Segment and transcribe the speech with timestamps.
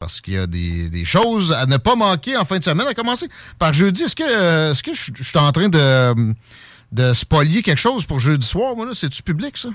[0.00, 2.86] Parce qu'il y a des, des, choses à ne pas manquer en fin de semaine,
[2.86, 4.04] à commencer par jeudi.
[4.04, 6.14] Est-ce que, euh, est-ce que je, je suis en train de,
[6.90, 8.74] de spolier quelque chose pour jeudi soir?
[8.74, 9.68] Moi, là, c'est-tu public, ça?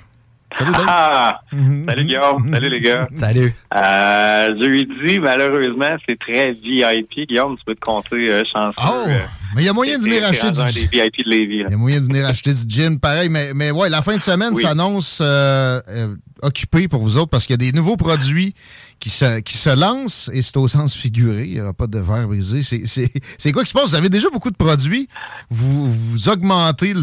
[0.58, 3.08] Salut, ah, salut Guillaume, salut les gars.
[3.16, 3.54] Salut.
[3.76, 7.28] Euh, jeudi, malheureusement, c'est très VIP.
[7.28, 8.76] Guillaume, tu peux te compter euh, chanceux.
[8.80, 9.20] Oh, euh,
[9.56, 11.64] mais il y a moyen de venir acheter du des VIP de Lévis.
[11.68, 13.30] Il y a moyen de venir acheter du gin, pareil.
[13.30, 14.64] Mais, mais ouais, la fin de semaine Oui.
[14.64, 15.22] s'annonce
[16.46, 18.54] occupée pour vous autres parce qu'il y a des nouveaux produits
[19.00, 21.44] qui se, qui se lancent et c'est au sens figuré.
[21.46, 22.64] Il n'y aura pas de verre brisé.
[22.64, 23.90] C'est- quoi qui se passe?
[23.90, 25.08] Vous avez déjà beaucoup de produits.
[25.50, 26.94] Vous, vous augmentez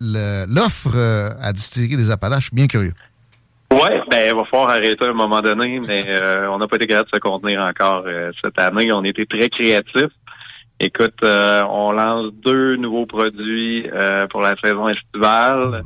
[0.00, 2.52] l'offre euh, à distillerie des Appalaches.
[2.52, 2.94] Bien curieux.
[3.72, 6.76] Ouais, ben il va falloir arrêter à un moment donné, mais euh, on n'a pas
[6.76, 8.92] été capable de se contenir encore euh, cette année.
[8.92, 10.12] On été très créatifs.
[10.80, 13.86] Écoute, on lance deux nouveaux produits
[14.30, 15.82] pour la saison estivale.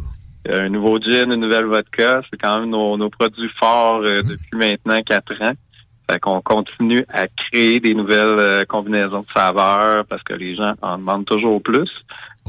[0.48, 2.20] Un nouveau gin, une nouvelle vodka.
[2.30, 5.54] C'est quand même nos, nos produits forts euh, depuis maintenant quatre ans.
[6.10, 10.74] Fait qu'on continue à créer des nouvelles euh, combinaisons de saveurs parce que les gens
[10.82, 11.90] en demandent toujours plus.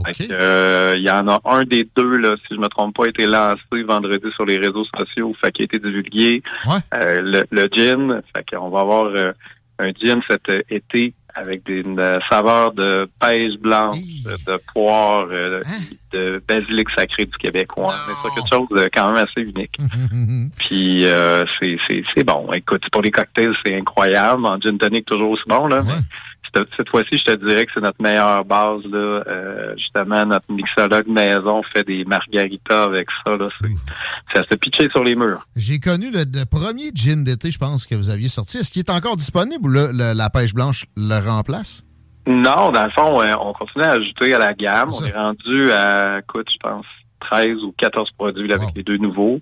[0.06, 2.98] Fait que, euh, il y en a un des deux, là, si je me trompe
[2.98, 6.44] pas, a été lancé vendredi sur les réseaux sociaux, fait qu'il a été divulgué.
[6.94, 9.32] Euh, le, le gin, fait qu'on va avoir euh,
[9.80, 14.60] un gin cet euh, été avec des, une euh, saveur de pêche blanche, euh, de
[14.74, 15.62] poire, euh,
[16.12, 17.94] de basilic sacré du québécois.
[18.08, 19.78] Mais c'est quelque chose de quand même assez unique.
[20.58, 22.52] Puis euh, c'est c'est c'est bon.
[22.54, 24.46] Écoute, pour les cocktails, c'est incroyable.
[24.46, 25.82] En gin tonic, toujours aussi bon là.
[25.86, 25.94] mais
[26.56, 29.24] cette, cette fois-ci, je te dirais que c'est notre meilleure base là.
[29.28, 33.50] Euh, justement, notre mixologue maison fait des margaritas avec ça là.
[33.62, 33.68] C'est
[34.34, 35.46] c'est à se pitcher sur les murs.
[35.56, 38.58] J'ai connu le, le premier gin d'été, je pense, que vous aviez sorti.
[38.58, 41.84] Est-ce qu'il est encore disponible ou le- la pêche blanche le remplace?
[42.28, 44.90] Non, dans le fond, on continue à ajouter à la gamme.
[44.92, 46.86] On est rendu à, écoute, je pense,
[47.20, 49.40] 13 ou 14 produits là, avec les deux nouveaux.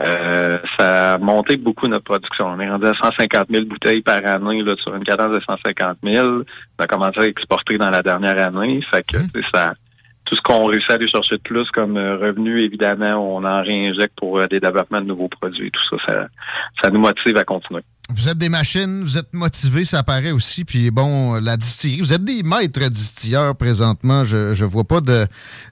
[0.00, 2.46] Euh, ça a monté beaucoup notre production.
[2.46, 5.98] On est rendu à 150 000 bouteilles par année là, sur une cadence de 150
[6.02, 6.26] 000.
[6.26, 6.42] On
[6.82, 8.80] a commencé à exporter dans la dernière année.
[8.90, 9.74] Fait que sais, ça,
[10.24, 13.62] tout ce qu'on réussit à aller chercher de plus comme euh, revenu, évidemment, on en
[13.62, 15.70] réinjecte pour euh, des développements de nouveaux produits.
[15.70, 16.26] Tout ça, ça,
[16.82, 17.82] ça nous motive à continuer.
[18.10, 20.64] Vous êtes des machines, vous êtes motivés, ça paraît aussi.
[20.64, 24.24] Puis bon, la distillerie, vous êtes des maîtres distilleurs présentement.
[24.24, 25.00] Je je vois pas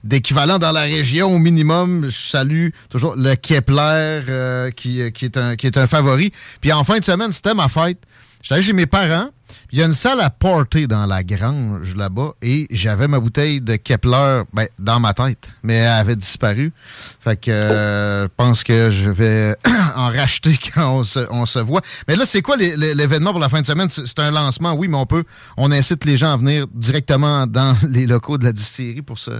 [0.03, 2.05] d'équivalent dans la région au minimum.
[2.05, 6.31] Je salue toujours le Kepler euh, qui, qui est un qui est un favori.
[6.61, 7.99] Puis en fin de semaine, c'était ma fête.
[8.41, 9.29] J'étais allé chez mes parents.
[9.71, 13.61] Il y a une salle à porter dans la grange là-bas et j'avais ma bouteille
[13.61, 16.73] de Kepler ben, dans ma tête, mais elle avait disparu.
[17.21, 19.55] Fait que euh, je pense que je vais
[19.95, 21.81] en racheter quand on se, on se voit.
[22.07, 23.89] Mais là, c'est quoi l'é- l'é- l'événement pour la fin de semaine?
[23.89, 25.23] C'est un lancement, oui, mais on peut,
[25.57, 29.31] on incite les gens à venir directement dans les locaux de la distillerie pour se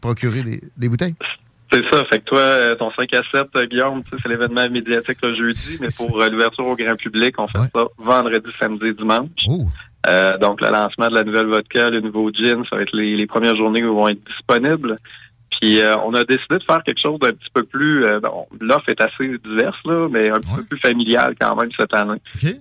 [0.00, 1.14] procurer les, les bouteilles?
[1.72, 2.04] C'est ça.
[2.10, 5.18] Fait que toi, euh, ton 5 à 7, euh, Guillaume, tu sais, c'est l'événement médiatique
[5.22, 9.28] le jeudi, mais pour euh, l'ouverture au grand public, on fait ça vendredi, samedi, dimanche.
[10.08, 13.16] Euh, donc, le lancement de la nouvelle vodka, le nouveau gin, ça va être les,
[13.16, 14.96] les premières journées où ils vont être disponibles.
[15.60, 18.04] Puis, euh, on a décidé de faire quelque chose d'un petit peu plus...
[18.04, 21.70] euh, bon, L'offre est assez diverse, là, mais un petit peu plus familial quand même
[21.78, 22.18] cette année.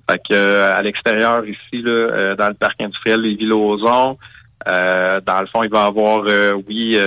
[0.10, 4.18] Fait que euh, à l'extérieur, ici, là, euh, dans le parc industriel Les Villes-Ozon,
[4.68, 7.00] euh, dans le fond, il va y avoir, euh, oui...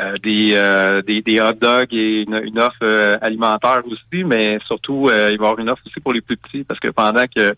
[0.00, 4.58] euh, des, euh, des, des hot dogs et une, une offre euh, alimentaire aussi, mais
[4.64, 6.88] surtout, euh, il va y avoir une offre aussi pour les plus petits parce que
[6.88, 7.54] pendant que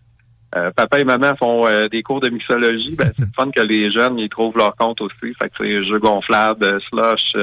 [0.57, 4.19] euh, papa et maman font des cours de mixologie, ben, c'est fun que les jeunes
[4.19, 5.33] ils trouvent leur compte aussi.
[5.39, 7.37] Fait que c'est jeux gonflables, slush,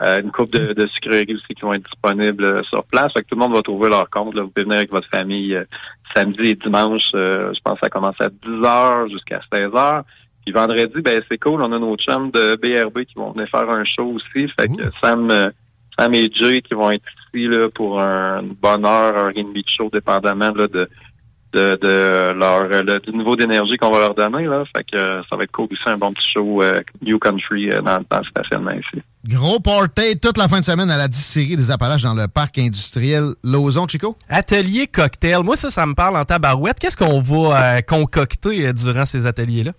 [0.00, 3.12] une coupe de, de sucreries aussi qui vont être disponibles sur place.
[3.12, 4.34] Fait que tout le monde va trouver leur compte.
[4.34, 4.42] Là.
[4.42, 5.58] Vous pouvez venir avec votre famille
[6.14, 7.10] samedi et dimanche.
[7.12, 10.04] je pense que ça commence à 10 heures jusqu'à 16 heures.
[10.50, 11.62] Puis vendredi, ben c'est cool.
[11.62, 14.48] On a nos chums de BRB qui vont venir faire un show aussi.
[14.58, 15.50] Fait que Sam, euh,
[15.96, 19.62] Sam et Jay qui vont être ici là, pour un, une bonne heure, et de
[19.68, 20.88] show, dépendamment là, de,
[21.52, 24.46] de, de leur le, du niveau d'énergie qu'on va leur donner.
[24.46, 24.64] Là.
[24.76, 27.70] Fait que euh, ça va être cool aussi, un bon petit show euh, New Country
[27.70, 29.02] euh, dans, dans le stationnement ici.
[29.28, 32.58] Gros party toute la fin de semaine à la distillerie des Appalaches dans le parc
[32.58, 34.16] industriel Lauson, Chico.
[34.30, 35.42] Atelier cocktail.
[35.44, 36.78] Moi, ça, ça me parle en tabarouette.
[36.78, 39.72] Qu'est-ce qu'on va euh, concocter euh, durant ces ateliers-là?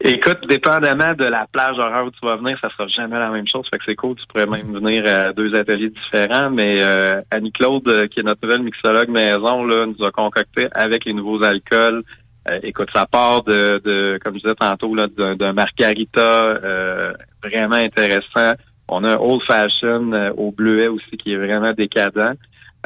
[0.00, 3.48] Écoute, dépendamment de la plage horaire où tu vas venir, ça sera jamais la même
[3.48, 3.66] chose.
[3.68, 6.50] Fait que c'est cool, tu pourrais même venir à deux ateliers différents.
[6.50, 11.04] Mais euh, Annie-Claude, euh, qui est notre nouvelle mixologue maison, là, nous a concocté avec
[11.04, 12.04] les nouveaux alcools.
[12.50, 17.12] Euh, écoute, ça part de, de comme je disais tantôt, là, d'un, margarita euh,
[17.42, 18.52] vraiment intéressant.
[18.88, 22.36] On a un old fashion euh, au bleuet aussi qui est vraiment décadent.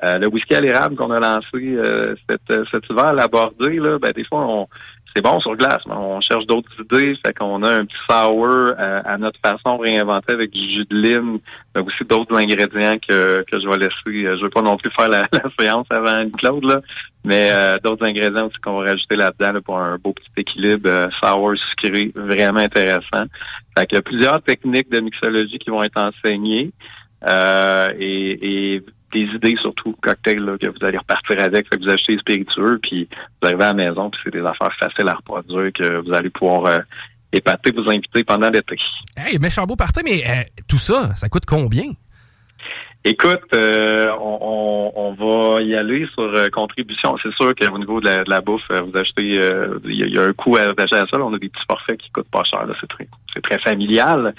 [0.03, 1.77] Le whisky à l'érable qu'on a lancé
[2.29, 2.41] cet,
[2.73, 4.67] cet hiver à l'aborder, là, ben, des fois, on,
[5.15, 7.15] c'est bon sur glace, mais on cherche d'autres idées.
[7.25, 10.97] Fait qu'on a un petit sour euh, à notre façon réinventé avec du jus de
[10.97, 11.39] lime,
[11.75, 14.27] mais aussi d'autres ingrédients que, que je vais laisser.
[14.27, 16.81] Euh, Je veux pas non plus faire la, la séance avant Claude, là,
[17.25, 20.89] mais euh, d'autres ingrédients aussi qu'on va rajouter là-dedans là, pour un beau petit équilibre
[20.89, 23.25] euh, sour sucré, vraiment intéressant.
[23.77, 26.73] Fait qu'il y a plusieurs techniques de mixologie qui vont être enseignées.
[27.25, 28.83] Euh, et, et
[29.13, 32.79] des idées surtout cocktails là, que vous allez repartir avec, fait que vous achetez spiritueux,
[32.83, 33.09] puis
[33.41, 36.31] vous arrivez à la maison, puis c'est des affaires faciles à reproduire que vous allez
[36.31, 36.79] pouvoir euh,
[37.33, 38.77] épater vos invités pendant l'été.
[39.17, 41.85] Hey, méchant beau party, mais euh, tout ça, ça coûte combien?
[43.05, 45.13] Écoute, euh, on, on, on
[45.55, 47.17] va y aller sur euh, contribution.
[47.21, 50.15] C'est sûr qu'au niveau de la, de la bouffe, euh, vous achetez, euh, il y,
[50.15, 51.19] y a un coût à acheter à ça.
[51.19, 51.25] là.
[51.25, 52.65] On a des petits forfaits qui coûtent pas cher.
[52.65, 52.75] là.
[52.81, 54.35] C'est très, c'est très familial.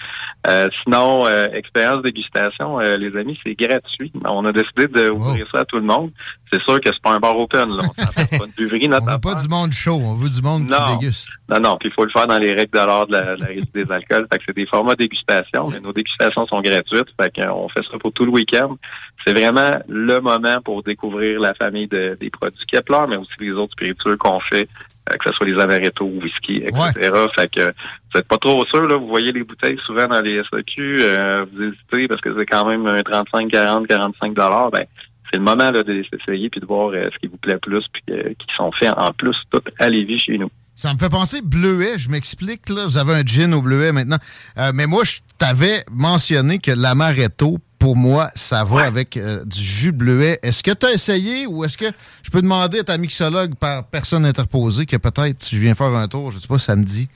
[0.47, 4.13] Euh, sinon, euh, expérience dégustation, euh, les amis, c'est gratuit.
[4.25, 6.11] On a décidé de ouvrir ça à tout le monde.
[6.53, 7.67] C'est sûr que c'est pas un bar open.
[7.75, 7.83] Là.
[7.83, 10.77] On pas une buvrerie, On veut pas du monde chaud, on veut du monde Non.
[10.93, 11.29] qui déguste.
[11.49, 13.41] Non, non, puis il faut le faire dans les règles de l'art de la, de
[13.41, 13.47] la
[13.83, 14.27] des alcools.
[14.31, 17.07] Fait que c'est des formats dégustation, mais nos dégustations sont gratuites.
[17.19, 18.77] Fait qu'on fait ça pour tout le week-end.
[19.25, 23.51] C'est vraiment le moment pour découvrir la famille de- des produits Kepler, mais aussi les
[23.51, 24.67] autres spiritueux qu'on fait,
[25.09, 27.11] euh, que ce soit les amaretto ou whisky, etc.
[27.35, 27.71] Fait que vous
[28.19, 28.97] n'êtes pas trop sûr, là.
[28.97, 32.65] Vous voyez les bouteilles souvent dans les SAQ, euh, vous hésitez parce que c'est quand
[32.65, 34.69] même un 35, 40, 45 dollars.
[34.71, 34.85] Ben,
[35.31, 37.57] c'est le moment là, de les essayer puis de voir euh, ce qui vous plaît
[37.57, 40.49] plus puis euh, qui sont faits en plus tout à Lévis chez nous.
[40.75, 42.85] Ça me fait penser bleuet, je m'explique, là.
[42.87, 44.17] Vous avez un gin au bleuet maintenant.
[44.57, 48.83] Euh, mais moi, je t'avais mentionné que l'amaretto, pour moi, ça va Ouais.
[48.83, 50.39] avec du jus bleuet.
[50.41, 51.85] Est-ce que tu as essayé ou est-ce que
[52.23, 56.07] je peux demander à ta mixologue par personne interposée que peut-être tu viens faire un
[56.07, 57.07] tour, je sais pas, samedi,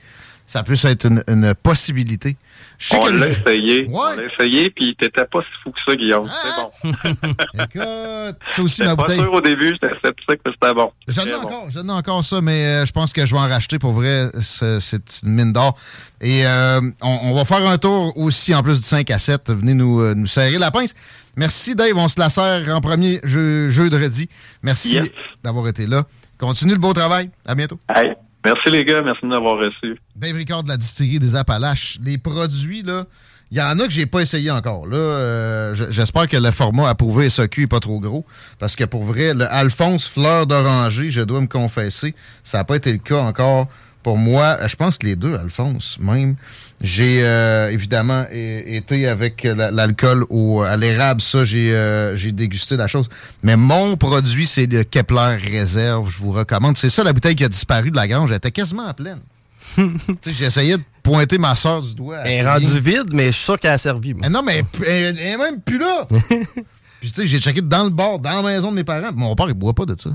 [0.48, 2.36] ça puisse être une, une possibilité.
[2.78, 3.86] Je sais On l'a essayé.
[3.86, 3.92] Ouais.
[3.94, 6.28] On l'a essayé, puis t'étais pas si fou que ça, Guillaume.
[6.28, 6.70] Ah!
[6.82, 6.94] C'est bon.
[7.64, 9.18] Écoute, c'est aussi ma pas bouteille.
[9.18, 10.90] sûr au début, j'étais sceptique, mais c'était bon.
[11.06, 11.36] J'en ai bon.
[11.42, 13.92] encore, j'en ai encore ça, mais euh, je pense que je vais en racheter pour
[13.92, 14.30] vrai.
[14.40, 15.76] C'est une mine d'or.
[16.20, 19.50] Et euh, on, on va faire un tour aussi, en plus du 5 à 7.
[19.50, 20.94] Venez nous, euh, nous serrer la pince.
[21.36, 21.92] Merci, Dave.
[21.96, 24.28] On se la serre en premier jeu, jeudi.
[24.62, 25.08] Merci Yes.
[25.44, 26.04] d'avoir été là.
[26.38, 27.30] Continue le beau travail.
[27.46, 27.78] À bientôt.
[28.48, 29.98] Merci les gars, merci de m'avoir reçu.
[30.16, 31.98] Dave Ricard de la distillerie des Appalaches.
[32.04, 33.04] Les produits, là,
[33.50, 34.86] il y en a que j'ai pas essayé encore.
[34.86, 38.24] Là, euh, j'espère que le format approuvé SAQ est pas trop gros.
[38.58, 42.76] Parce que pour vrai, le Alphonse Fleur d'Oranger, je dois me confesser, ça n'a pas
[42.76, 43.68] été le cas encore
[44.08, 44.56] pour moi.
[44.66, 46.36] Je pense que les deux, Alphonse, même.
[46.80, 52.76] J'ai euh, évidemment été avec la- l'alcool au à l'érable, ça, j'ai euh, j'ai dégusté
[52.78, 53.08] la chose.
[53.42, 56.08] Mais mon produit, c'est le Kepler Réserve.
[56.10, 56.78] Je vous recommande.
[56.78, 58.30] C'est ça la bouteille qui a disparu de la grange.
[58.30, 59.20] Elle était quasiment pleine.
[60.40, 62.20] Essayé de pointer ma soeur du doigt.
[62.24, 64.14] Elle est rendue vide, mais je suis sûr qu'elle a servi.
[64.14, 64.30] moi.
[64.30, 66.06] Non, mais elle, elle est même plus là.
[67.00, 69.10] Puis tu sais, j'ai checké dans le bar, dans la maison de mes parents.
[69.14, 70.10] Mon père, il boit pas de ça.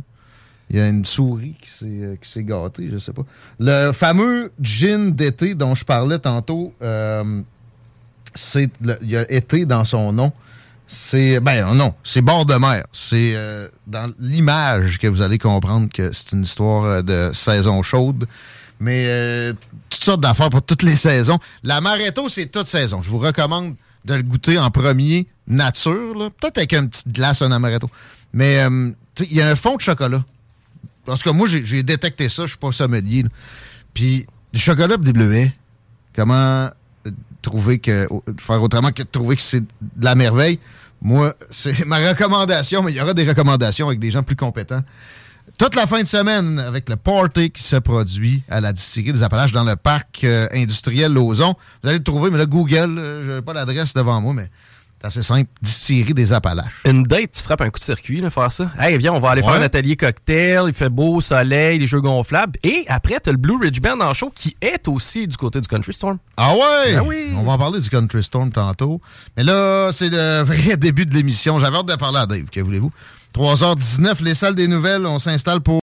[0.69, 3.23] Il y a une souris qui s'est, euh, gâtée, je sais pas.
[3.59, 7.41] Le fameux gin d'été dont je parlais tantôt, euh,
[8.33, 8.69] c'est
[9.01, 10.31] il y a été dans son nom.
[10.87, 12.85] C'est ben non, c'est bord de mer.
[12.91, 18.27] C'est euh, dans l'image que vous allez comprendre que c'est une histoire de saison chaude.
[18.79, 19.53] Mais euh,
[19.89, 21.39] toutes sortes d'affaires pour toutes les saisons.
[21.63, 23.01] L'amaretto, c'est toute saison.
[23.01, 27.51] Je vous recommande de le goûter en premier, nature, peut-être avec une petite glace, un
[27.51, 27.89] amaretto.
[28.33, 28.59] Mais
[29.19, 30.25] il y a un fond de chocolat.
[31.07, 32.43] En tout cas, moi, j'ai détecté ça.
[32.43, 33.23] Je suis pas sommelier.
[33.23, 33.29] là.
[33.93, 35.53] Puis, du chocolat et des bleuets,
[36.15, 36.33] comment
[37.05, 38.07] euh, trouver que
[38.39, 39.67] faire autrement que trouver que c'est de
[40.01, 40.59] la merveille?
[41.01, 44.81] Moi, c'est ma recommandation, mais il y aura des recommandations avec des gens plus compétents.
[45.59, 49.23] Toute la fin de semaine, avec le party qui se produit à la distillerie des
[49.23, 51.55] Appalaches dans le parc euh, industriel Lauson.
[51.81, 54.49] Vous allez le trouver, mais là, Google, euh, je n'ai pas l'adresse devant moi, mais
[55.03, 55.49] C'est assez simple.
[55.61, 56.81] Distillerie des Appalaches.
[56.85, 58.71] Une date, tu frappes un coup de circuit, là, faire ça.
[58.79, 61.99] Hey, viens, on va aller faire un atelier cocktail, il fait beau, soleil, les jeux
[61.99, 62.57] gonflables.
[62.63, 65.67] Et après, t'as le Blue Ridge Band en show qui est aussi du côté du
[65.67, 66.19] Country Storm.
[66.37, 66.93] Ah ouais?
[66.93, 67.33] Ben oui.
[67.35, 69.01] On va en parler du Country Storm tantôt.
[69.35, 71.59] Mais là, c'est le vrai début de l'émission.
[71.59, 72.91] J'avais hâte de parler à Dave, que voulez-vous?
[73.35, 75.82] 3h19, les salles des nouvelles, on s'installe pour